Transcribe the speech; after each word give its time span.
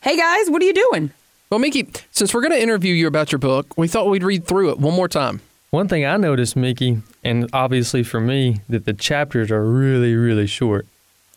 Hey 0.00 0.16
guys, 0.16 0.48
what 0.48 0.62
are 0.62 0.64
you 0.64 0.74
doing? 0.74 1.10
Well, 1.50 1.58
Mickey, 1.58 1.88
since 2.12 2.32
we're 2.32 2.40
going 2.40 2.52
to 2.52 2.62
interview 2.62 2.94
you 2.94 3.08
about 3.08 3.32
your 3.32 3.40
book, 3.40 3.76
we 3.76 3.88
thought 3.88 4.08
we'd 4.08 4.22
read 4.22 4.46
through 4.46 4.70
it 4.70 4.78
one 4.78 4.94
more 4.94 5.08
time. 5.08 5.40
One 5.70 5.88
thing 5.88 6.06
I 6.06 6.16
noticed, 6.16 6.54
Mickey, 6.54 7.02
and 7.24 7.50
obviously 7.52 8.04
for 8.04 8.20
me, 8.20 8.60
that 8.68 8.84
the 8.84 8.92
chapters 8.92 9.50
are 9.50 9.64
really, 9.64 10.14
really 10.14 10.46
short. 10.46 10.86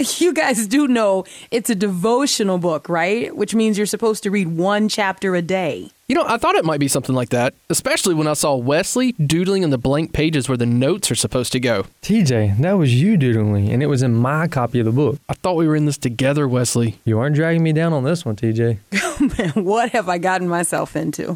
You 0.21 0.33
guys 0.33 0.67
do 0.67 0.87
know 0.87 1.25
it's 1.51 1.69
a 1.69 1.75
devotional 1.75 2.57
book, 2.57 2.89
right? 2.89 3.35
Which 3.35 3.53
means 3.55 3.77
you're 3.77 3.87
supposed 3.87 4.23
to 4.23 4.31
read 4.31 4.47
one 4.47 4.89
chapter 4.89 5.35
a 5.35 5.41
day. 5.41 5.91
You 6.07 6.15
know, 6.15 6.25
I 6.27 6.37
thought 6.37 6.55
it 6.55 6.65
might 6.65 6.79
be 6.79 6.87
something 6.87 7.15
like 7.15 7.29
that, 7.29 7.53
especially 7.69 8.13
when 8.13 8.27
I 8.27 8.33
saw 8.33 8.55
Wesley 8.55 9.13
doodling 9.13 9.63
on 9.63 9.69
the 9.69 9.77
blank 9.77 10.11
pages 10.11 10.49
where 10.49 10.57
the 10.57 10.65
notes 10.65 11.09
are 11.09 11.15
supposed 11.15 11.51
to 11.53 11.59
go. 11.59 11.85
TJ, 12.01 12.57
that 12.59 12.73
was 12.73 12.93
you 12.99 13.15
doodling, 13.15 13.69
and 13.69 13.81
it 13.81 13.85
was 13.85 14.03
in 14.03 14.13
my 14.13 14.47
copy 14.47 14.79
of 14.79 14.85
the 14.85 14.91
book. 14.91 15.19
I 15.29 15.33
thought 15.33 15.55
we 15.55 15.67
were 15.67 15.75
in 15.75 15.85
this 15.85 15.97
together, 15.97 16.47
Wesley. 16.47 16.99
You 17.05 17.19
aren't 17.19 17.35
dragging 17.35 17.63
me 17.63 17.71
down 17.71 17.93
on 17.93 18.03
this 18.03 18.25
one, 18.25 18.35
TJ. 18.35 18.79
Oh, 19.03 19.61
what 19.61 19.91
have 19.91 20.09
I 20.09 20.17
gotten 20.17 20.47
myself 20.47 20.95
into? 20.95 21.35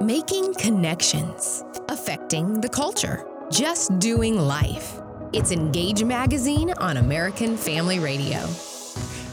Making 0.00 0.54
connections, 0.54 1.64
affecting 1.88 2.60
the 2.60 2.68
culture, 2.68 3.24
just 3.50 3.98
doing 3.98 4.38
life. 4.38 5.00
It's 5.34 5.50
Engage 5.50 6.04
Magazine 6.04 6.70
on 6.74 6.96
American 6.96 7.56
Family 7.56 7.98
Radio. 7.98 8.38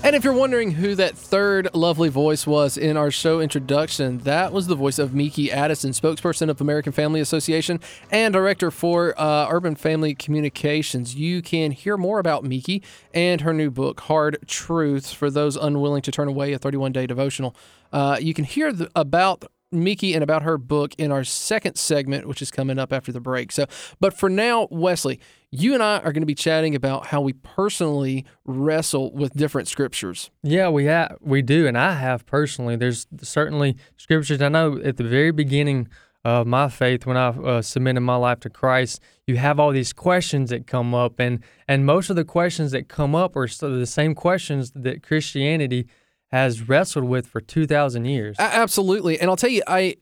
And 0.04 0.16
if 0.16 0.23
you're 0.23 0.34
wondering 0.34 0.72
who 0.72 0.96
that 0.96 1.16
third 1.16 1.70
lovely 1.76 2.09
voice 2.09 2.48
was 2.48 2.76
in 2.76 2.98
our 2.98 3.12
show 3.12 3.40
introduction, 3.40 4.18
that 4.20 4.52
was 4.52 4.66
the 4.66 4.73
voice 4.73 4.98
of 4.98 5.14
Miki 5.14 5.52
Addison, 5.52 5.92
spokesperson 5.92 6.50
of 6.50 6.59
American 6.59 6.92
Family 6.92 7.20
Association 7.20 7.80
and 8.09 8.34
director 8.34 8.72
for 8.72 9.14
uh, 9.16 9.45
Urban 9.48 9.76
Family 9.76 10.16
Communications. 10.16 11.14
You 11.14 11.44
can 11.44 11.70
hear 11.70 11.98
more 11.98 12.18
about 12.18 12.44
Miki 12.44 12.81
and 13.14 13.42
her 13.42 13.54
new 13.54 13.70
book, 13.70 14.00
Hard 14.00 14.40
Truths, 14.48 15.14
for 15.14 15.30
those 15.30 15.56
unwilling 15.56 16.02
to 16.02 16.12
turn 16.12 16.28
away 16.28 16.52
a 16.54 16.58
31 16.58 16.94
day 16.94 17.06
devotional. 17.06 17.56
Uh, 17.94 18.18
you 18.20 18.34
can 18.34 18.45
hear 18.45 18.73
about 18.95 19.45
Miki 19.72 20.14
and 20.14 20.23
about 20.23 20.44
her 20.44 20.58
book 20.58 20.94
in 20.97 21.11
our 21.11 21.23
second 21.23 21.75
segment, 21.75 22.27
which 22.27 22.41
is 22.41 22.52
coming 22.52 22.77
up 22.77 22.91
after 22.91 23.11
the 23.11 23.19
break. 23.19 23.52
So, 23.52 23.66
but 24.00 24.13
for 24.13 24.30
now, 24.30 24.67
Wesley, 24.72 25.19
you 25.50 25.73
and 25.73 25.81
I 25.83 25.97
are 26.00 26.11
going 26.11 26.22
to 26.22 26.28
be 26.28 26.36
chatting 26.36 26.75
about 26.75 27.08
how 27.08 27.22
we 27.22 27.33
personally 27.33 28.25
wrestle 28.45 29.11
with 29.11 29.33
different 29.33 29.67
scriptures. 29.67 30.30
Yeah, 30.44 30.69
we 30.69 30.86
have, 30.86 31.17
we 31.22 31.41
do, 31.41 31.67
and 31.67 31.78
I 31.78 31.94
have 31.94 32.25
personally. 32.25 32.75
There's 32.75 33.08
certainly 33.22 33.78
scriptures. 33.97 34.41
I 34.41 34.50
know 34.50 34.80
at 34.83 34.97
the 34.97 35.03
very 35.03 35.31
beginning 35.31 35.88
of 36.23 36.45
my 36.45 36.69
faith, 36.69 37.06
when 37.06 37.17
I 37.17 37.30
uh, 37.30 37.61
submitted 37.61 38.02
my 38.02 38.16
life 38.16 38.39
to 38.41 38.50
Christ, 38.50 39.02
you 39.25 39.38
have 39.38 39.59
all 39.59 39.72
these 39.72 39.91
questions 39.91 40.52
that 40.52 40.67
come 40.67 40.94
up, 40.94 41.19
and 41.19 41.39
and 41.67 41.85
most 41.85 42.09
of 42.09 42.16
the 42.16 42.25
questions 42.25 42.72
that 42.72 42.88
come 42.88 43.16
up 43.16 43.35
are 43.35 43.47
the 43.47 43.88
same 43.88 44.13
questions 44.13 44.72
that 44.75 45.02
Christianity 45.02 45.88
has 46.32 46.68
wrestled 46.68 47.06
with 47.06 47.28
for 47.28 47.42
2000 47.42 48.06
years. 48.06 48.36
Absolutely. 48.40 49.20
And 49.20 49.30
I'll 49.30 49.36
tell 49.36 49.50
you 49.50 49.64
I 49.68 49.98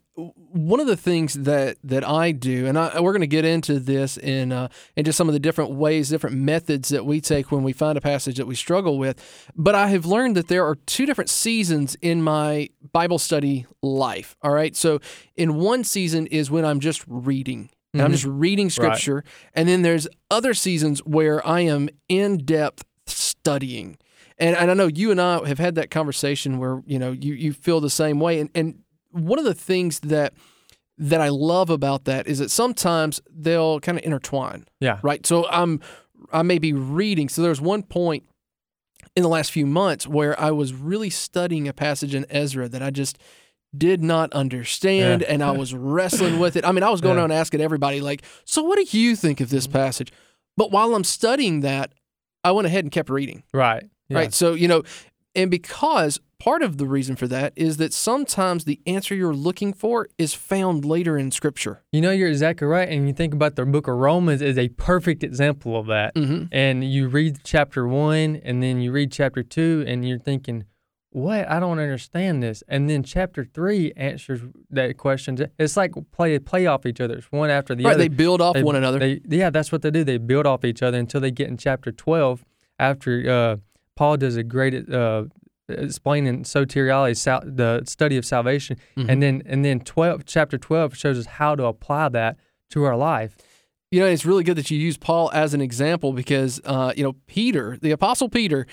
one 0.52 0.80
of 0.80 0.88
the 0.88 0.98
things 0.98 1.34
that 1.34 1.78
that 1.84 2.08
I 2.08 2.32
do, 2.32 2.66
and 2.68 2.78
I, 2.78 3.00
we're 3.00 3.14
going 3.14 3.22
to 3.22 3.28
get 3.28 3.46
into 3.46 3.80
this 3.80 4.18
in 4.18 4.52
uh, 4.52 4.68
into 4.96 5.14
some 5.14 5.30
of 5.30 5.34
the 5.34 5.40
different 5.40 5.72
ways, 5.72 6.10
different 6.10 6.36
methods 6.36 6.90
that 6.90 7.06
we 7.06 7.22
take 7.22 7.52
when 7.52 7.64
we 7.64 7.74
find 7.74 7.98
a 7.98 8.02
passage 8.02 8.38
that 8.38 8.46
we 8.46 8.56
struggle 8.56 8.98
with. 8.98 9.50
But 9.56 9.76
I 9.76 9.88
have 9.90 10.06
learned 10.06 10.36
that 10.36 10.48
there 10.48 10.66
are 10.66 10.76
two 10.76 11.06
different 11.06 11.30
seasons 11.30 11.96
in 12.02 12.22
my 12.22 12.70
Bible 12.92 13.20
study 13.20 13.66
life. 13.82 14.36
All 14.42 14.52
right, 14.52 14.76
so 14.76 15.00
in 15.36 15.56
one 15.56 15.84
season 15.84 16.28
is 16.28 16.52
when 16.52 16.66
I'm 16.66 16.80
just 16.80 17.04
reading, 17.08 17.70
and 17.94 18.00
mm-hmm. 18.00 18.06
I'm 18.06 18.12
just 18.12 18.26
reading 18.26 18.70
scripture, 18.70 19.16
right. 19.16 19.26
and 19.54 19.70
then 19.70 19.82
there's 19.84 20.08
other 20.30 20.54
seasons 20.54 21.00
where 21.00 21.46
I 21.48 21.62
am 21.62 21.90
in 22.08 22.40
depth 22.40 22.84
studying. 23.06 23.98
And, 24.40 24.56
and 24.56 24.72
I 24.72 24.74
know 24.74 24.88
you 24.88 25.12
and 25.12 25.20
I 25.20 25.46
have 25.48 25.60
had 25.60 25.76
that 25.76 25.92
conversation 25.92 26.60
where 26.60 26.82
you 26.86 26.98
know 26.98 27.12
you 27.12 27.34
you 27.34 27.54
feel 27.54 27.82
the 27.82 27.90
same 27.90 28.20
way. 28.20 28.40
And 28.40 28.50
and 28.56 28.80
one 29.12 29.40
of 29.40 29.46
the 29.46 29.54
things 29.54 30.00
that 30.02 30.34
that 30.98 31.22
I 31.22 31.30
love 31.30 31.70
about 31.70 32.06
that 32.06 32.28
is 32.28 32.40
that 32.40 32.52
sometimes 32.52 33.22
they'll 33.30 33.80
kind 33.80 33.98
of 33.98 34.04
intertwine. 34.04 34.66
Yeah. 34.80 35.00
Right. 35.02 35.26
So 35.26 35.48
I'm 35.50 35.82
I 36.32 36.44
may 36.44 36.60
be 36.60 36.74
reading. 36.74 37.30
So 37.30 37.42
there's 37.42 37.62
one 37.62 37.84
point 37.84 38.24
in 39.16 39.24
the 39.24 39.30
last 39.30 39.52
few 39.52 39.66
months 39.66 40.08
where 40.08 40.40
I 40.40 40.52
was 40.52 40.74
really 40.74 41.10
studying 41.10 41.68
a 41.68 41.74
passage 41.74 42.14
in 42.14 42.26
Ezra 42.30 42.70
that 42.70 42.82
I 42.82 42.90
just 42.92 43.18
did 43.78 44.02
not 44.04 44.32
understand 44.34 45.22
yeah. 45.22 45.28
and 45.34 45.44
I 45.44 45.52
was 45.52 45.74
wrestling 45.76 46.40
with 46.40 46.56
it. 46.56 46.66
I 46.66 46.72
mean, 46.72 46.84
I 46.84 46.90
was 46.90 47.02
going 47.02 47.16
yeah. 47.16 47.22
around 47.22 47.32
asking 47.32 47.62
everybody 47.62 48.02
like, 48.02 48.24
"So 48.46 48.64
what 48.64 48.78
do 48.78 48.98
you 48.98 49.16
think 49.16 49.42
of 49.42 49.50
this 49.50 49.68
passage?" 49.68 50.12
But 50.58 50.72
while 50.72 50.96
I'm 50.96 51.04
studying 51.04 51.62
that, 51.62 51.94
I 52.44 52.52
went 52.52 52.68
ahead 52.68 52.84
and 52.84 52.92
kept 52.92 53.10
reading. 53.10 53.44
Right. 53.54 53.90
Yeah. 54.10 54.18
Right. 54.18 54.34
So, 54.34 54.54
you 54.54 54.68
know, 54.68 54.84
and 55.36 55.52
because 55.52 56.20
part 56.40 56.62
of 56.62 56.78
the 56.78 56.88
reason 56.88 57.16
for 57.16 57.28
that 57.28 57.54
is 57.56 57.78
that 57.78 57.94
sometimes 57.94 58.64
the 58.64 58.80
answer 58.88 59.14
you're 59.14 59.34
looking 59.34 59.74
for 59.74 60.08
is 60.18 60.34
found 60.34 60.86
later 60.86 61.18
in 61.18 61.32
Scripture. 61.32 61.84
You 61.92 62.02
know, 62.02 62.12
you're 62.12 62.30
exactly 62.30 62.66
right. 62.66 62.90
And 62.90 63.08
you 63.08 63.14
think 63.14 63.34
about 63.34 63.56
the 63.56 63.66
book 63.66 63.88
of 63.88 63.96
Romans 63.96 64.42
is 64.42 64.58
a 64.58 64.70
perfect 64.70 65.24
example 65.24 65.78
of 65.78 65.88
that. 65.88 66.16
Mm-hmm. 66.16 66.46
And 66.52 66.84
you 66.84 67.08
read 67.08 67.40
chapter 67.44 67.88
one 67.88 68.38
and 68.38 68.64
then 68.64 68.82
you 68.82 68.92
read 68.92 69.12
chapter 69.12 69.44
two 69.44 69.84
and 69.88 70.08
you're 70.08 70.20
thinking, 70.20 70.66
what? 71.12 71.50
I 71.50 71.60
don't 71.60 71.80
understand 71.80 72.42
this. 72.44 72.64
And 72.68 72.90
then 72.90 73.04
chapter 73.04 73.44
three 73.44 73.92
answers 73.98 74.42
that 74.70 74.98
question. 74.98 75.38
It's 75.58 75.76
like 75.76 75.94
play 76.12 76.38
play 76.40 76.68
off 76.68 76.86
each 76.86 77.02
other. 77.02 77.16
It's 77.16 77.32
one 77.32 77.50
after 77.50 77.76
the 77.76 77.84
right, 77.84 77.96
other. 77.96 78.04
They 78.04 78.08
build 78.10 78.42
off 78.42 78.54
they, 78.54 78.64
one 78.64 78.76
another. 78.76 79.00
They, 79.00 79.22
yeah, 79.28 79.50
that's 79.50 79.72
what 79.72 79.82
they 79.82 79.92
do. 79.92 80.04
They 80.04 80.18
build 80.18 80.46
off 80.46 80.64
each 80.64 80.84
other 80.84 80.98
until 80.98 81.22
they 81.22 81.32
get 81.32 81.48
in 81.48 81.58
chapter 81.58 81.92
12 81.92 82.46
after 82.78 83.30
uh, 83.30 83.58
Paul 84.00 84.16
does 84.16 84.38
a 84.38 84.44
great 84.44 84.90
uh, 84.90 85.26
explaining 85.68 86.44
soteriology, 86.44 87.18
sal- 87.18 87.44
the 87.44 87.84
study 87.86 88.16
of 88.16 88.26
salvation, 88.26 88.78
mm-hmm. 88.96 89.10
and 89.10 89.22
then 89.22 89.44
and 89.46 89.66
then 89.66 89.82
twelve 89.82 90.24
chapter 90.26 90.58
twelve 90.58 90.96
shows 90.96 91.20
us 91.20 91.26
how 91.26 91.54
to 91.54 91.66
apply 91.66 92.08
that 92.08 92.38
to 92.70 92.86
our 92.86 92.96
life. 92.96 93.36
You 93.92 94.00
know, 94.00 94.06
it's 94.06 94.26
really 94.26 94.46
good 94.46 94.56
that 94.56 94.72
you 94.72 94.80
use 94.80 94.98
Paul 94.98 95.30
as 95.34 95.54
an 95.54 95.60
example 95.60 96.14
because 96.14 96.62
uh, 96.64 96.94
you 96.96 97.04
know 97.04 97.18
Peter, 97.28 97.78
the 97.82 97.92
apostle 97.92 98.30
Peter, 98.30 98.68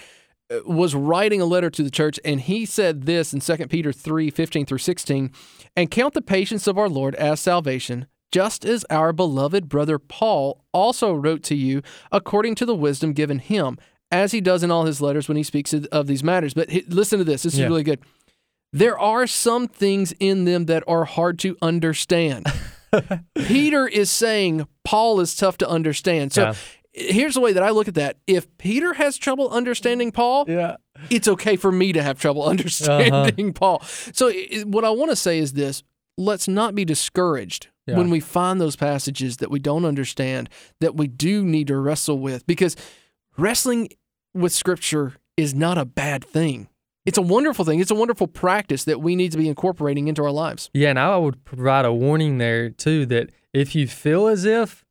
uh, 0.48 0.60
was 0.64 0.94
writing 0.94 1.40
a 1.40 1.44
letter 1.44 1.70
to 1.70 1.82
the 1.82 1.90
church, 1.90 2.20
and 2.24 2.42
he 2.42 2.64
said 2.64 3.02
this 3.02 3.32
in 3.34 3.40
2 3.40 3.66
Peter 3.66 3.90
3 3.90 4.30
15 4.30 4.64
through 4.64 4.78
16, 4.78 5.32
and 5.74 5.90
count 5.90 6.14
the 6.14 6.22
patience 6.22 6.68
of 6.68 6.78
our 6.78 6.88
Lord 6.88 7.16
as 7.16 7.40
salvation, 7.40 8.06
just 8.30 8.64
as 8.64 8.84
our 8.90 9.12
beloved 9.12 9.68
brother 9.68 9.98
Paul 9.98 10.62
also 10.72 11.12
wrote 11.12 11.42
to 11.42 11.56
you 11.56 11.82
according 12.12 12.54
to 12.54 12.64
the 12.64 12.76
wisdom 12.76 13.12
given 13.12 13.40
him 13.40 13.76
as 14.10 14.32
he 14.32 14.40
does 14.40 14.62
in 14.62 14.70
all 14.70 14.84
his 14.84 15.00
letters 15.00 15.28
when 15.28 15.36
he 15.36 15.42
speaks 15.42 15.72
of 15.72 16.06
these 16.06 16.22
matters. 16.22 16.54
But 16.54 16.70
listen 16.88 17.18
to 17.18 17.24
this. 17.24 17.42
This 17.42 17.54
is 17.54 17.60
yeah. 17.60 17.66
really 17.66 17.82
good. 17.82 18.00
There 18.72 18.98
are 18.98 19.26
some 19.26 19.68
things 19.68 20.12
in 20.20 20.44
them 20.44 20.66
that 20.66 20.84
are 20.86 21.04
hard 21.04 21.38
to 21.40 21.56
understand. 21.62 22.46
Peter 23.34 23.86
is 23.86 24.10
saying 24.10 24.66
Paul 24.84 25.20
is 25.20 25.34
tough 25.34 25.58
to 25.58 25.68
understand. 25.68 26.32
So 26.32 26.42
yeah. 26.42 26.54
here's 26.92 27.34
the 27.34 27.40
way 27.40 27.52
that 27.52 27.62
I 27.62 27.70
look 27.70 27.88
at 27.88 27.94
that. 27.94 28.18
If 28.26 28.56
Peter 28.58 28.94
has 28.94 29.16
trouble 29.16 29.48
understanding 29.48 30.12
Paul, 30.12 30.44
yeah. 30.48 30.76
it's 31.10 31.28
okay 31.28 31.56
for 31.56 31.72
me 31.72 31.92
to 31.92 32.02
have 32.02 32.20
trouble 32.20 32.44
understanding 32.48 33.46
uh-huh. 33.46 33.52
Paul. 33.54 33.82
So 34.12 34.32
what 34.64 34.84
I 34.84 34.90
want 34.90 35.10
to 35.10 35.16
say 35.16 35.38
is 35.38 35.52
this 35.54 35.82
let's 36.18 36.48
not 36.48 36.74
be 36.74 36.84
discouraged 36.84 37.68
yeah. 37.86 37.96
when 37.96 38.10
we 38.10 38.20
find 38.20 38.60
those 38.60 38.76
passages 38.76 39.38
that 39.38 39.50
we 39.50 39.58
don't 39.58 39.84
understand, 39.84 40.48
that 40.80 40.96
we 40.96 41.06
do 41.06 41.44
need 41.44 41.66
to 41.68 41.76
wrestle 41.76 42.18
with, 42.18 42.46
because 42.46 42.74
wrestling 43.36 43.88
with 44.34 44.52
scripture 44.52 45.14
is 45.36 45.54
not 45.54 45.78
a 45.78 45.84
bad 45.84 46.24
thing. 46.24 46.68
It's 47.04 47.18
a 47.18 47.22
wonderful 47.22 47.64
thing. 47.64 47.78
It's 47.78 47.90
a 47.90 47.94
wonderful 47.94 48.26
practice 48.26 48.84
that 48.84 49.00
we 49.00 49.14
need 49.14 49.32
to 49.32 49.38
be 49.38 49.48
incorporating 49.48 50.08
into 50.08 50.24
our 50.24 50.32
lives. 50.32 50.70
Yeah, 50.74 50.90
and 50.90 50.98
I 50.98 51.16
would 51.16 51.44
provide 51.44 51.84
a 51.84 51.92
warning 51.92 52.38
there 52.38 52.70
too 52.70 53.06
that 53.06 53.30
if 53.52 53.74
you 53.74 53.86
feel 53.86 54.26
as 54.26 54.44
if 54.44 54.84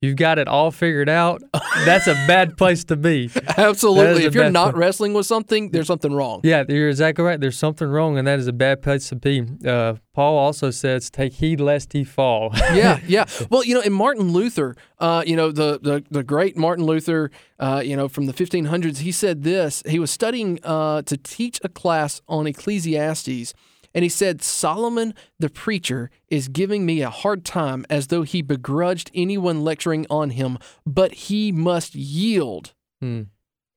you've 0.00 0.16
got 0.16 0.38
it 0.38 0.48
all 0.48 0.70
figured 0.70 1.08
out, 1.08 1.42
that's 1.84 2.06
a 2.06 2.14
bad 2.26 2.56
place 2.56 2.84
to 2.84 2.96
be. 2.96 3.30
Absolutely. 3.56 4.24
If 4.24 4.34
you're 4.34 4.50
not 4.50 4.72
place. 4.72 4.80
wrestling 4.80 5.14
with 5.14 5.26
something, 5.26 5.70
there's 5.70 5.86
something 5.86 6.12
wrong. 6.12 6.40
Yeah, 6.44 6.64
you're 6.68 6.88
exactly 6.88 7.24
right. 7.24 7.40
There's 7.40 7.58
something 7.58 7.88
wrong, 7.88 8.18
and 8.18 8.26
that 8.26 8.38
is 8.38 8.46
a 8.46 8.52
bad 8.52 8.82
place 8.82 9.08
to 9.08 9.16
be. 9.16 9.44
Uh, 9.64 9.94
Paul 10.12 10.38
also 10.38 10.70
says, 10.70 11.10
"Take 11.10 11.34
heed 11.34 11.60
lest 11.60 11.92
he 11.92 12.04
fall." 12.04 12.50
yeah, 12.54 13.00
yeah. 13.06 13.24
Well, 13.50 13.64
you 13.64 13.74
know, 13.74 13.80
in 13.80 13.92
Martin 13.92 14.32
Luther, 14.32 14.74
uh, 14.98 15.22
you 15.26 15.36
know, 15.36 15.52
the, 15.52 15.78
the 15.80 16.04
the 16.10 16.24
great 16.24 16.56
Martin 16.56 16.84
Luther, 16.84 17.30
uh, 17.60 17.82
you 17.84 17.96
know, 17.96 18.08
from 18.08 18.26
the 18.26 18.32
1500s, 18.32 18.98
he 18.98 19.12
said 19.12 19.42
this. 19.42 19.82
He 19.86 19.98
was 19.98 20.10
studying 20.10 20.58
uh, 20.64 21.02
to 21.02 21.16
teach 21.16 21.60
a 21.62 21.68
class 21.68 22.22
on 22.28 22.46
Ecclesiastes 22.46 23.54
and 23.96 24.02
he 24.02 24.10
said, 24.10 24.42
Solomon 24.42 25.14
the 25.40 25.48
preacher 25.48 26.10
is 26.28 26.48
giving 26.48 26.84
me 26.84 27.00
a 27.00 27.08
hard 27.08 27.46
time 27.46 27.86
as 27.88 28.08
though 28.08 28.22
he 28.22 28.42
begrudged 28.42 29.10
anyone 29.14 29.64
lecturing 29.64 30.06
on 30.10 30.30
him, 30.30 30.58
but 30.84 31.12
he 31.12 31.50
must 31.50 31.94
yield. 31.94 32.74
Hmm. 33.00 33.22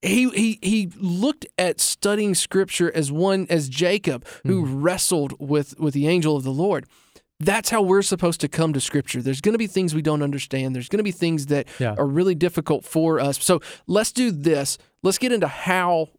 He, 0.01 0.30
he 0.30 0.60
he 0.62 0.92
looked 0.98 1.45
at 1.57 1.80
studying 1.80 2.36
scripture 2.36 2.92
as 2.94 3.12
one 3.12 3.48
as 3.50 3.69
Jacob 3.69 4.25
who 4.45 4.66
hmm. 4.66 4.81
wrestled 4.81 5.33
with 5.39 5.80
with 5.80 5.94
the 5.94 6.07
angel 6.07 6.36
of 6.36 6.44
the 6.44 6.51
Lord. 6.51 6.86
That's 7.42 7.69
how 7.69 7.81
we're 7.81 8.01
supposed 8.01 8.42
to 8.42 8.50
come 8.50 8.74
to 8.74 8.81
scripture. 8.81 9.22
There's 9.22 9.39
going 9.39 9.54
to 9.54 9.60
be 9.60 9.68
things 9.68 9.95
we 9.95 10.01
don't 10.01 10.22
understand. 10.22 10.75
There's 10.75 10.89
going 10.89 10.98
to 10.98 11.04
be 11.04 11.13
things 11.13 11.45
that 11.45 11.69
yeah. 11.80 11.95
are 11.98 12.06
really 12.06 12.36
difficult 12.36 12.83
for 12.83 13.22
us. 13.22 13.42
So 13.42 13.62
let's 13.88 14.12
do 14.12 14.31
this. 14.31 14.77
Let's 15.04 15.18
get 15.18 15.31
into 15.31 15.48
how 15.48 16.10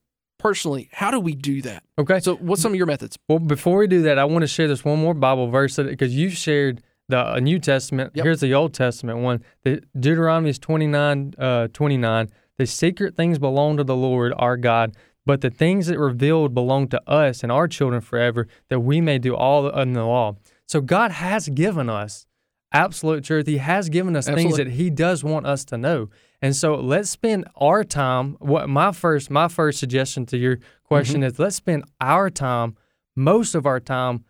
personally, 0.41 0.89
how 0.93 1.11
do 1.11 1.21
we 1.21 1.35
do 1.35 1.63
that? 1.63 1.85
Okay. 1.99 2.19
So, 2.19 2.37
what's 2.37 2.63
some 2.63 2.73
of 2.73 2.77
your 2.77 2.87
methods? 2.87 3.19
Well, 3.29 3.39
before 3.39 3.79
we 3.79 3.87
do 3.87 4.03
that, 4.03 4.19
I 4.19 4.25
want 4.25 4.43
to 4.43 4.47
share 4.49 4.67
this 4.67 4.85
one 4.85 4.99
more 4.99 5.15
Bible 5.15 5.49
verse 5.49 5.77
because 5.77 6.17
you 6.17 6.31
shared 6.31 6.83
the 7.09 7.35
uh, 7.35 7.41
New 7.41 7.59
Testament. 7.59 8.13
Yep. 8.15 8.25
Here's 8.25 8.41
the 8.41 8.55
Old 8.55 8.75
Testament 8.75 9.19
one. 9.19 9.45
The 9.63 9.83
Deuteronomy 9.99 10.51
is 10.51 10.59
29, 10.59 11.35
uh, 11.39 11.69
29. 11.73 12.31
The 12.57 12.67
secret 12.67 13.17
things 13.17 13.39
belong 13.39 13.77
to 13.77 13.85
the 13.85 13.97
Lord 13.97 14.33
our 14.37 14.57
God, 14.57 14.97
but 15.27 15.41
the 15.41 15.51
things 15.51 15.87
that 15.87 15.99
revealed 15.99 16.55
belong 16.55 16.89
to 16.89 17.11
us 17.11 17.43
and 17.43 17.53
our 17.53 17.69
children 17.69 18.01
forever, 18.01 18.49
that 18.69 18.81
we 18.81 19.01
may 19.01 19.19
do 19.19 19.35
all 19.35 19.69
in 19.69 19.93
the 19.93 20.05
law. 20.05 20.37
So 20.67 20.81
God 20.81 21.11
has 21.11 21.49
given 21.49 21.91
us 21.91 22.27
absolute 22.73 23.25
truth. 23.25 23.47
He 23.47 23.59
has 23.59 23.89
given 23.89 24.17
us 24.17 24.27
things 24.27 24.57
that 24.57 24.69
He 24.69 24.91
does 24.91 25.25
want 25.25 25.47
us 25.47 25.65
to 25.67 25.79
know. 25.79 26.09
And 26.43 26.57
so 26.57 26.77
let's 26.77 27.11
spend 27.11 27.47
our 27.57 27.85
time. 27.85 28.37
What 28.41 28.69
my 28.69 28.93
first 28.93 29.31
my 29.31 29.49
first 29.49 29.79
suggestion 29.79 30.27
to 30.27 30.39
your 30.39 30.57
mm-hmm. 30.57 30.87
question 30.87 31.23
is 31.23 31.39
let's 31.39 31.57
spend 31.57 31.85
our 32.01 32.31
time, 32.31 32.77
most 33.15 33.55
of 33.55 33.67
our 33.67 33.81
time, 33.81 34.25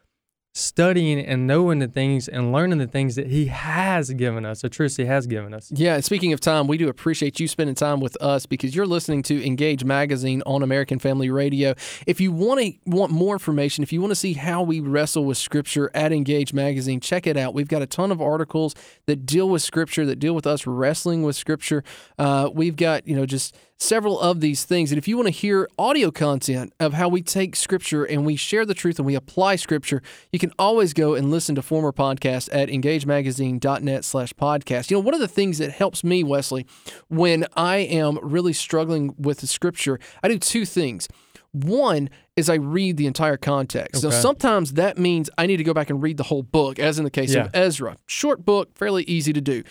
studying 0.60 1.18
and 1.18 1.46
knowing 1.46 1.78
the 1.78 1.88
things 1.88 2.28
and 2.28 2.52
learning 2.52 2.78
the 2.78 2.86
things 2.86 3.16
that 3.16 3.28
He 3.28 3.46
has 3.46 4.10
given 4.10 4.44
us, 4.44 4.62
the 4.62 4.68
truths 4.68 4.96
He 4.96 5.06
has 5.06 5.26
given 5.26 5.54
us. 5.54 5.72
Yeah, 5.74 5.94
and 5.94 6.04
speaking 6.04 6.32
of 6.32 6.40
time, 6.40 6.66
we 6.66 6.78
do 6.78 6.88
appreciate 6.88 7.40
you 7.40 7.48
spending 7.48 7.74
time 7.74 8.00
with 8.00 8.16
us 8.20 8.46
because 8.46 8.74
you're 8.74 8.86
listening 8.86 9.22
to 9.24 9.44
Engage 9.44 9.84
Magazine 9.84 10.42
on 10.46 10.62
American 10.62 10.98
Family 10.98 11.30
Radio. 11.30 11.74
If 12.06 12.20
you 12.20 12.32
want 12.32 12.60
to 12.60 12.72
want 12.86 13.12
more 13.12 13.34
information, 13.34 13.82
if 13.82 13.92
you 13.92 14.00
want 14.00 14.10
to 14.10 14.16
see 14.16 14.34
how 14.34 14.62
we 14.62 14.80
wrestle 14.80 15.24
with 15.24 15.38
Scripture 15.38 15.90
at 15.94 16.12
Engage 16.12 16.52
Magazine, 16.52 17.00
check 17.00 17.26
it 17.26 17.36
out. 17.36 17.54
We've 17.54 17.68
got 17.68 17.82
a 17.82 17.86
ton 17.86 18.12
of 18.12 18.20
articles 18.20 18.74
that 19.06 19.26
deal 19.26 19.48
with 19.48 19.62
Scripture, 19.62 20.06
that 20.06 20.16
deal 20.16 20.34
with 20.34 20.46
us 20.46 20.66
wrestling 20.66 21.22
with 21.22 21.36
Scripture. 21.36 21.82
Uh, 22.18 22.50
we've 22.52 22.76
got 22.76 23.06
you 23.06 23.16
know 23.16 23.26
just 23.26 23.56
several 23.80 24.20
of 24.20 24.40
these 24.40 24.64
things. 24.64 24.92
And 24.92 24.98
if 24.98 25.08
you 25.08 25.16
want 25.16 25.26
to 25.26 25.32
hear 25.32 25.68
audio 25.78 26.10
content 26.10 26.72
of 26.78 26.92
how 26.92 27.08
we 27.08 27.22
take 27.22 27.56
Scripture 27.56 28.04
and 28.04 28.26
we 28.26 28.36
share 28.36 28.66
the 28.66 28.74
truth 28.74 28.98
and 28.98 29.06
we 29.06 29.14
apply 29.14 29.56
Scripture, 29.56 30.02
you 30.32 30.38
can 30.38 30.52
always 30.58 30.92
go 30.92 31.14
and 31.14 31.30
listen 31.30 31.54
to 31.54 31.62
former 31.62 31.90
podcasts 31.90 32.48
at 32.52 32.68
engagemagazine.net 32.68 34.04
slash 34.04 34.32
podcast. 34.34 34.90
You 34.90 34.98
know, 34.98 35.00
one 35.00 35.14
of 35.14 35.20
the 35.20 35.26
things 35.28 35.58
that 35.58 35.72
helps 35.72 36.04
me, 36.04 36.22
Wesley, 36.22 36.66
when 37.08 37.46
I 37.56 37.78
am 37.78 38.18
really 38.22 38.52
struggling 38.52 39.14
with 39.18 39.38
the 39.40 39.46
Scripture, 39.46 39.98
I 40.22 40.28
do 40.28 40.38
two 40.38 40.64
things. 40.66 41.08
One 41.52 42.10
is 42.36 42.48
I 42.48 42.54
read 42.54 42.96
the 42.96 43.06
entire 43.06 43.36
context. 43.36 44.04
Now, 44.04 44.10
sometimes 44.10 44.74
that 44.74 44.98
means 44.98 45.28
I 45.36 45.46
need 45.46 45.56
to 45.56 45.64
go 45.64 45.74
back 45.74 45.90
and 45.90 46.00
read 46.02 46.16
the 46.16 46.22
whole 46.24 46.42
book, 46.44 46.78
as 46.78 46.98
in 46.98 47.04
the 47.04 47.10
case 47.10 47.34
Yeah. 47.34 47.46
of 47.46 47.50
Ezra. 47.54 47.96
Short 48.06 48.44
book, 48.44 48.76
fairly 48.76 49.02
easy 49.04 49.32
to 49.32 49.40
do. 49.40 49.64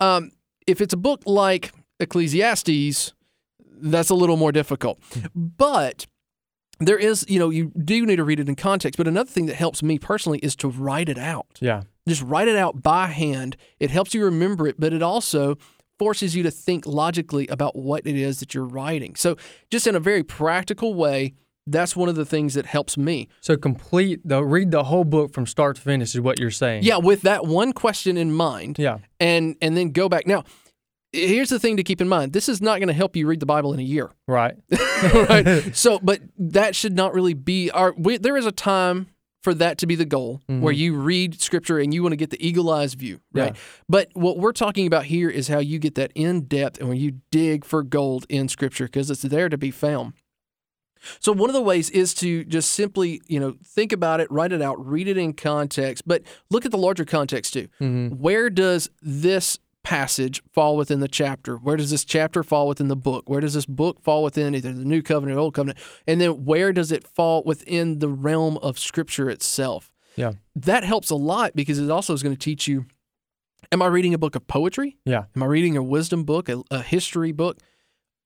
Um, 0.00 0.30
if 0.66 0.80
it's 0.80 0.94
a 0.94 0.96
book 0.96 1.22
like 1.26 1.72
Ecclesiastes, 2.00 3.12
that's 3.80 4.10
a 4.10 4.14
little 4.14 4.36
more 4.36 4.52
difficult. 4.52 4.98
Hmm. 5.12 5.20
But 5.34 6.06
there 6.78 6.98
is, 6.98 7.24
you 7.28 7.38
know, 7.38 7.50
you 7.50 7.72
do 7.84 8.04
need 8.04 8.16
to 8.16 8.24
read 8.24 8.40
it 8.40 8.48
in 8.48 8.54
context. 8.54 8.98
But 8.98 9.08
another 9.08 9.30
thing 9.30 9.46
that 9.46 9.56
helps 9.56 9.82
me 9.82 9.98
personally 9.98 10.38
is 10.38 10.54
to 10.56 10.68
write 10.68 11.08
it 11.08 11.18
out. 11.18 11.46
Yeah. 11.60 11.82
Just 12.06 12.22
write 12.22 12.48
it 12.48 12.56
out 12.56 12.82
by 12.82 13.06
hand. 13.08 13.56
It 13.80 13.90
helps 13.90 14.14
you 14.14 14.24
remember 14.24 14.66
it, 14.66 14.76
but 14.78 14.92
it 14.92 15.02
also 15.02 15.56
forces 15.98 16.36
you 16.36 16.42
to 16.42 16.50
think 16.50 16.86
logically 16.86 17.46
about 17.48 17.74
what 17.74 18.06
it 18.06 18.16
is 18.16 18.40
that 18.40 18.54
you're 18.54 18.66
writing. 18.66 19.16
So, 19.16 19.36
just 19.70 19.86
in 19.86 19.96
a 19.96 20.00
very 20.00 20.22
practical 20.22 20.94
way, 20.94 21.34
that's 21.66 21.96
one 21.96 22.08
of 22.08 22.14
the 22.14 22.24
things 22.24 22.54
that 22.54 22.66
helps 22.66 22.96
me. 22.96 23.28
So 23.40 23.56
complete 23.56 24.20
the 24.24 24.44
read 24.44 24.70
the 24.70 24.84
whole 24.84 25.04
book 25.04 25.32
from 25.32 25.46
start 25.46 25.76
to 25.76 25.82
finish 25.82 26.14
is 26.14 26.20
what 26.20 26.38
you're 26.38 26.50
saying. 26.50 26.84
Yeah, 26.84 26.98
with 26.98 27.22
that 27.22 27.46
one 27.46 27.72
question 27.72 28.16
in 28.16 28.32
mind. 28.32 28.78
Yeah. 28.78 28.98
And 29.18 29.56
and 29.60 29.76
then 29.76 29.90
go 29.90 30.08
back. 30.08 30.26
Now, 30.26 30.44
here's 31.16 31.48
the 31.48 31.58
thing 31.58 31.76
to 31.76 31.82
keep 31.82 32.00
in 32.00 32.08
mind. 32.08 32.32
This 32.32 32.48
is 32.48 32.60
not 32.60 32.78
going 32.78 32.88
to 32.88 32.94
help 32.94 33.16
you 33.16 33.26
read 33.26 33.40
the 33.40 33.46
Bible 33.46 33.72
in 33.72 33.80
a 33.80 33.84
year. 33.84 34.10
Right. 34.26 34.56
right? 35.12 35.64
So, 35.76 35.98
but 35.98 36.20
that 36.38 36.74
should 36.74 36.94
not 36.94 37.12
really 37.12 37.34
be 37.34 37.70
our. 37.70 37.94
We, 37.96 38.16
there 38.16 38.36
is 38.36 38.46
a 38.46 38.52
time 38.52 39.08
for 39.42 39.54
that 39.54 39.78
to 39.78 39.86
be 39.86 39.94
the 39.94 40.04
goal, 40.04 40.40
mm-hmm. 40.48 40.60
where 40.60 40.72
you 40.72 40.94
read 40.94 41.40
scripture 41.40 41.78
and 41.78 41.94
you 41.94 42.02
want 42.02 42.12
to 42.12 42.16
get 42.16 42.30
the 42.30 42.46
eagle 42.46 42.70
eyes 42.70 42.94
view, 42.94 43.20
right? 43.32 43.54
Yeah. 43.54 43.60
But 43.88 44.08
what 44.14 44.38
we're 44.38 44.52
talking 44.52 44.86
about 44.86 45.04
here 45.04 45.30
is 45.30 45.48
how 45.48 45.58
you 45.58 45.78
get 45.78 45.94
that 45.96 46.10
in 46.14 46.42
depth 46.42 46.80
and 46.80 46.88
when 46.88 46.98
you 46.98 47.20
dig 47.30 47.64
for 47.64 47.82
gold 47.82 48.26
in 48.28 48.48
scripture 48.48 48.86
because 48.86 49.10
it's 49.10 49.22
there 49.22 49.48
to 49.48 49.58
be 49.58 49.70
found. 49.70 50.14
So 51.20 51.32
one 51.32 51.50
of 51.50 51.54
the 51.54 51.62
ways 51.62 51.90
is 51.90 52.14
to 52.14 52.44
just 52.44 52.72
simply, 52.72 53.20
you 53.26 53.38
know, 53.38 53.56
think 53.64 53.92
about 53.92 54.20
it, 54.20 54.30
write 54.30 54.52
it 54.52 54.62
out, 54.62 54.84
read 54.84 55.08
it 55.08 55.16
in 55.16 55.32
context, 55.32 56.04
but 56.06 56.22
look 56.50 56.64
at 56.64 56.72
the 56.72 56.78
larger 56.78 57.04
context 57.04 57.52
too. 57.52 57.68
Mm-hmm. 57.80 58.16
Where 58.16 58.50
does 58.50 58.90
this 59.00 59.58
passage 59.86 60.42
fall 60.52 60.76
within 60.76 60.98
the 60.98 61.06
chapter? 61.06 61.54
Where 61.54 61.76
does 61.76 61.92
this 61.92 62.04
chapter 62.04 62.42
fall 62.42 62.66
within 62.66 62.88
the 62.88 62.96
book? 62.96 63.30
Where 63.30 63.40
does 63.40 63.54
this 63.54 63.66
book 63.66 64.02
fall 64.02 64.24
within 64.24 64.52
either 64.56 64.72
the 64.72 64.84
new 64.84 65.00
covenant 65.00 65.38
or 65.38 65.40
old 65.40 65.54
covenant? 65.54 65.78
And 66.08 66.20
then 66.20 66.44
where 66.44 66.72
does 66.72 66.90
it 66.90 67.06
fall 67.06 67.44
within 67.46 68.00
the 68.00 68.08
realm 68.08 68.58
of 68.58 68.80
scripture 68.80 69.30
itself? 69.30 69.92
Yeah. 70.16 70.32
That 70.56 70.82
helps 70.82 71.10
a 71.10 71.14
lot 71.14 71.54
because 71.54 71.78
it 71.78 71.88
also 71.88 72.14
is 72.14 72.24
going 72.24 72.34
to 72.34 72.38
teach 72.38 72.66
you 72.66 72.86
am 73.70 73.80
I 73.80 73.86
reading 73.86 74.12
a 74.12 74.18
book 74.18 74.34
of 74.34 74.48
poetry? 74.48 74.96
Yeah. 75.04 75.26
Am 75.36 75.42
I 75.44 75.46
reading 75.46 75.76
a 75.76 75.82
wisdom 75.84 76.24
book, 76.24 76.48
a, 76.48 76.64
a 76.68 76.82
history 76.82 77.30
book? 77.30 77.58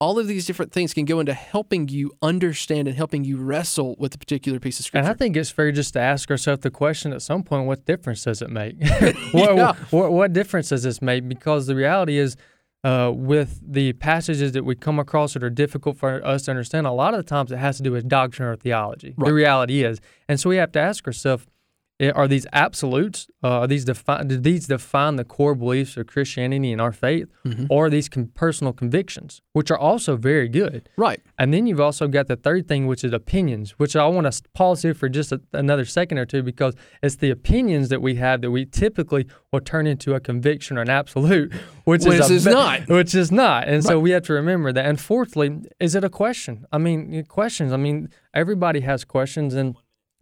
All 0.01 0.19
of 0.19 0.27
these 0.27 0.47
different 0.47 0.73
things 0.73 0.95
can 0.95 1.05
go 1.05 1.21
into 1.21 1.35
helping 1.35 1.89
you 1.89 2.11
understand 2.23 2.89
and 2.89 2.97
helping 2.97 3.23
you 3.23 3.37
wrestle 3.37 3.97
with 3.99 4.15
a 4.15 4.19
particular 4.19 4.59
piece 4.59 4.81
of 4.81 4.87
scripture. 4.87 5.05
And. 5.07 5.15
I 5.15 5.19
think 5.19 5.37
it's 5.37 5.51
fair 5.51 5.73
just 5.73 5.93
to 5.93 6.01
ask 6.01 6.31
ourselves 6.31 6.63
the 6.63 6.71
question 6.71 7.13
at 7.13 7.21
some 7.21 7.43
point: 7.43 7.67
What 7.67 7.85
difference 7.85 8.25
does 8.25 8.41
it 8.41 8.49
make? 8.51 8.77
what, 9.33 9.57
Yeah. 9.57 9.75
what, 9.91 10.13
what 10.13 10.33
difference 10.33 10.71
does 10.71 10.83
this 10.85 11.03
make? 11.03 11.29
Because 11.29 11.67
the 11.67 11.75
reality 11.75 12.17
is, 12.17 12.37
uh, 12.83 13.13
with 13.15 13.61
the 13.63 13.93
passages 13.95 14.53
that 14.53 14.65
we 14.65 14.75
come 14.75 14.99
across 14.99 15.35
that 15.35 15.43
are 15.45 15.51
difficult 15.51 15.99
for 15.99 16.25
us 16.27 16.45
to 16.45 16.51
understand, 16.51 16.87
a 16.87 16.93
lot 16.93 17.13
of 17.13 17.19
the 17.19 17.29
times 17.29 17.53
it 17.53 17.59
has 17.59 17.77
to 17.77 17.83
do 17.83 17.93
with 17.93 18.09
doctrine 18.09 18.49
or 18.49 18.57
theology. 18.57 19.13
Right. 19.19 19.27
The 19.27 19.35
reality 19.35 19.85
is, 19.85 20.01
and 20.31 20.41
so 20.41 20.49
we 20.49 20.57
have 20.57 20.73
to 20.73 20.81
ask 20.81 21.07
ourselves: 21.07 21.47
Are 22.01 22.27
these 22.27 22.47
absolutes? 22.53 23.29
Uh, 23.45 23.61
are 23.61 23.67
these 23.67 23.85
define? 23.85 24.29
Do 24.29 24.39
these 24.39 24.67
define 24.67 25.17
the 25.17 25.25
core 25.25 25.55
beliefs 25.55 25.97
of 25.97 26.07
Christianity 26.07 26.73
and 26.73 26.81
our 26.81 26.93
faith, 26.93 27.29
Mm-hmm. 27.45 27.67
or 27.71 27.87
are 27.87 27.91
these 27.91 28.09
con- 28.09 28.31
personal 28.35 28.73
convictions, 28.73 29.41
which 29.53 29.71
are 29.71 29.79
also 29.79 30.17
very 30.17 30.49
good? 30.49 30.89
right. 30.97 31.21
And 31.39 31.53
then 31.55 31.67
you've 31.67 31.81
also 31.81 32.07
got 32.09 32.27
the 32.29 32.37
third 32.37 32.69
thing, 32.69 32.87
which 32.87 33.03
is 33.03 33.13
opinions, 33.13 33.73
which 33.79 33.97
I 33.97 34.07
want 34.07 34.31
to 34.31 34.43
pause 34.53 34.83
here 34.83 34.93
for 34.95 35.09
just 35.09 35.33
a, 35.33 35.41
another 35.55 35.85
second 35.87 36.19
or 36.19 36.27
two 36.27 36.43
because 36.43 36.75
it's 37.03 37.17
the 37.17 37.31
opinions 37.31 37.89
that 37.89 38.01
we 38.03 38.17
have 38.17 38.41
that 38.43 38.51
we 38.51 38.67
typically 38.67 39.27
will 39.53 39.61
turn 39.61 39.87
into 39.87 40.15
a 40.15 40.21
conviction 40.21 40.77
or 40.79 40.83
an 40.83 40.91
absolute, 40.91 41.53
which 41.85 42.05
Which 42.11 42.21
is, 42.21 42.31
is 42.31 42.45
ve- 42.45 42.51
not. 42.53 42.89
Which 42.89 43.15
is 43.15 43.33
not. 43.33 43.69
And 43.69 43.83
so 43.85 43.99
we 43.99 44.11
have 44.11 44.23
to 44.25 44.33
remember 44.35 44.73
that. 44.73 44.85
And 44.85 45.01
fourthly, 45.01 45.63
is 45.81 45.95
it 45.95 46.05
a 46.05 46.11
question? 46.11 46.67
I 46.73 46.79
mean, 46.79 47.25
questions. 47.25 47.73
I 47.73 47.77
mean, 47.79 48.09
everybody 48.35 48.81
has 48.81 49.05
questions 49.05 49.55
and 49.55 49.77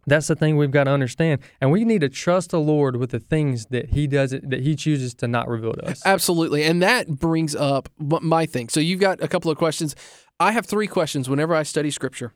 that's 0.09 0.27
the 0.27 0.35
thing 0.35 0.57
we've 0.57 0.71
got 0.71 0.85
to 0.85 0.91
understand, 0.91 1.41
and 1.61 1.71
we 1.71 1.85
need 1.85 2.01
to 2.01 2.09
trust 2.09 2.51
the 2.51 2.59
Lord 2.59 2.95
with 2.95 3.11
the 3.11 3.19
things 3.19 3.67
that 3.67 3.91
He 3.91 4.07
does 4.07 4.31
that 4.31 4.61
He 4.61 4.75
chooses 4.75 5.13
to 5.15 5.27
not 5.27 5.47
reveal 5.47 5.73
to 5.73 5.85
us. 5.87 6.01
Absolutely. 6.05 6.63
And 6.63 6.81
that 6.81 7.07
brings 7.07 7.55
up 7.55 7.89
my 7.99 8.45
thing. 8.45 8.69
So 8.69 8.79
you've 8.79 8.99
got 8.99 9.21
a 9.21 9.27
couple 9.27 9.51
of 9.51 9.57
questions. 9.57 9.95
I 10.39 10.51
have 10.53 10.65
three 10.65 10.87
questions 10.87 11.29
whenever 11.29 11.53
I 11.53 11.63
study 11.63 11.91
scripture. 11.91 12.33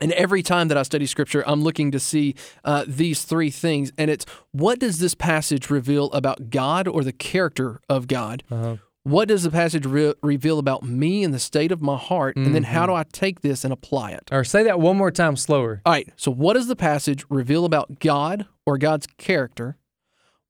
And 0.00 0.10
every 0.12 0.42
time 0.42 0.66
that 0.68 0.76
I 0.76 0.82
study 0.82 1.06
scripture, 1.06 1.44
I'm 1.46 1.62
looking 1.62 1.92
to 1.92 2.00
see 2.00 2.34
uh, 2.64 2.84
these 2.88 3.22
three 3.22 3.50
things. 3.50 3.92
And 3.96 4.10
it's 4.10 4.26
what 4.50 4.80
does 4.80 4.98
this 4.98 5.14
passage 5.14 5.70
reveal 5.70 6.06
about 6.12 6.50
God 6.50 6.88
or 6.88 7.04
the 7.04 7.12
character 7.12 7.80
of 7.88 8.08
God? 8.08 8.42
Uh-huh. 8.50 8.78
What 9.04 9.28
does 9.28 9.42
the 9.42 9.50
passage 9.50 9.84
re- 9.84 10.14
reveal 10.22 10.58
about 10.58 10.84
me 10.84 11.24
and 11.24 11.34
the 11.34 11.40
state 11.40 11.72
of 11.72 11.82
my 11.82 11.96
heart? 11.96 12.36
And 12.36 12.54
then 12.54 12.62
how 12.62 12.86
do 12.86 12.92
mm-hmm. 12.92 13.00
I 13.00 13.04
take 13.12 13.40
this 13.40 13.64
and 13.64 13.72
apply 13.72 14.12
it? 14.12 14.28
Or 14.30 14.44
say 14.44 14.62
that 14.62 14.78
one 14.78 14.96
more 14.96 15.10
time 15.10 15.36
slower. 15.36 15.82
All 15.84 15.92
right. 15.92 16.08
So, 16.16 16.30
what 16.30 16.54
does 16.54 16.68
the 16.68 16.76
passage 16.76 17.24
reveal 17.28 17.64
about 17.64 17.98
God 17.98 18.46
or 18.64 18.78
God's 18.78 19.08
character? 19.18 19.76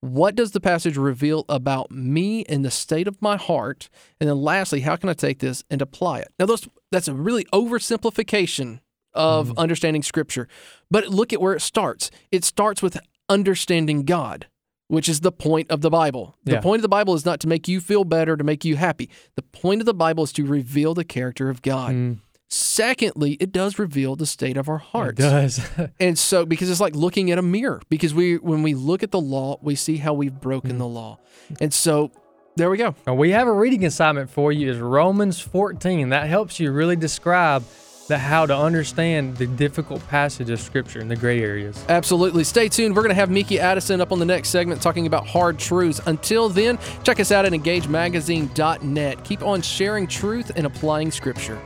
What 0.01 0.35
does 0.35 0.51
the 0.51 0.61
passage 0.61 0.97
reveal 0.97 1.45
about 1.49 1.91
me 1.91 2.45
and 2.45 2.65
the 2.65 2.71
state 2.71 3.07
of 3.07 3.23
my 3.23 3.37
heart? 3.37 3.89
And 4.21 4.29
then, 4.29 4.43
lastly, 4.43 4.81
how 4.81 4.97
can 4.97 5.09
I 5.09 5.15
take 5.15 5.39
this 5.39 5.65
and 5.71 5.81
apply 5.81 6.19
it? 6.19 6.33
Now, 6.39 6.47
those 6.47 6.69
that's 6.91 7.09
a 7.09 7.15
really 7.15 7.45
oversimplification 7.55 8.81
of 9.15 9.49
mm-hmm. 9.49 9.59
understanding 9.59 10.03
Scripture. 10.03 10.49
But 10.91 11.09
look 11.09 11.33
at 11.33 11.41
where 11.41 11.55
it 11.55 11.61
starts. 11.61 12.11
It 12.31 12.45
starts 12.45 12.83
with 12.83 12.99
understanding 13.29 14.05
God, 14.05 14.47
which 14.93 15.09
is 15.09 15.21
the 15.21 15.33
point 15.33 15.71
of 15.71 15.81
the 15.81 15.89
Bible. 15.89 16.37
The 16.45 16.53
Yeah. 16.53 16.61
point 16.61 16.81
of 16.81 16.83
the 16.83 16.89
Bible 16.89 17.15
is 17.15 17.25
not 17.25 17.41
to 17.41 17.49
make 17.49 17.67
you 17.67 17.81
feel 17.81 18.05
better, 18.05 18.37
to 18.37 18.45
make 18.45 18.63
you 18.63 18.77
happy. 18.77 19.09
The 19.37 19.43
point 19.43 19.81
of 19.81 19.87
the 19.87 19.95
Bible 19.95 20.23
is 20.25 20.33
to 20.35 20.45
reveal 20.45 20.93
the 20.93 21.03
character 21.05 21.49
of 21.49 21.63
God. 21.63 21.95
Mm, 21.95 22.19
Secondly, 22.51 23.39
it 23.41 23.51
does 23.51 23.79
reveal 23.79 24.15
the 24.15 24.27
state 24.27 24.59
of 24.59 24.69
our 24.69 24.77
hearts. 24.77 25.19
it 25.19 25.23
does. 25.23 25.61
And 25.99 26.19
so, 26.19 26.45
because 26.45 26.69
it's 26.69 26.81
like 26.81 26.95
looking 26.95 27.31
at 27.31 27.39
a 27.39 27.43
mirror, 27.43 27.81
because 27.89 28.13
we, 28.13 28.37
when 28.37 28.63
we 28.63 28.75
look 28.75 29.03
at 29.03 29.11
the 29.11 29.21
law, 29.23 29.59
we 29.63 29.75
see 29.75 29.97
how 29.97 30.13
we've 30.13 30.39
broken 30.39 30.77
the 30.77 30.87
law. 30.87 31.19
And 31.63 31.73
so, 31.73 32.11
there 32.57 32.69
we 32.69 32.77
go. 32.77 32.95
Now, 33.07 33.15
we 33.15 33.31
have 33.31 33.49
a 33.49 33.53
reading 33.53 33.87
assignment 33.87 34.29
for 34.29 34.53
you 34.53 34.71
is 34.71 34.77
Romans 34.79 35.41
14. 35.41 36.11
That 36.11 36.29
helps 36.29 36.61
you 36.61 36.71
really 36.73 36.97
describe 36.97 37.65
the 38.09 38.19
how 38.19 38.47
to 38.47 38.57
understand 38.57 39.37
the 39.37 39.47
difficult 39.47 40.07
passage 40.09 40.51
of 40.51 40.61
scripture 40.61 41.01
in 41.01 41.09
the 41.09 41.17
gray 41.17 41.43
areas. 41.43 41.85
Absolutely. 41.89 42.45
Stay 42.45 42.69
tuned. 42.69 42.95
We're 42.95 43.03
going 43.03 43.11
to 43.11 43.15
have 43.15 43.31
Miki 43.31 43.59
Addison 43.59 44.01
up 44.01 44.13
on 44.13 44.19
the 44.19 44.25
next 44.25 44.51
segment 44.51 44.83
talking 44.83 45.07
about 45.07 45.27
hard 45.27 45.59
truths. 45.59 46.01
Until 46.07 46.49
then, 46.49 46.79
check 47.05 47.21
us 47.21 47.33
out 47.33 47.45
at 47.45 47.53
engagemagazine.net. 47.53 49.25
Keep 49.25 49.43
on 49.43 49.63
sharing 49.63 50.07
truth 50.07 50.53
and 50.57 50.67
applying 50.67 51.11
scripture. 51.11 51.61